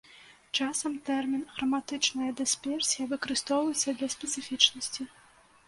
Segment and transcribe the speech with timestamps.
[0.61, 5.01] Часам тэрмін храматычная дысперсія выкарыстоўваецца для спецыфічнасці.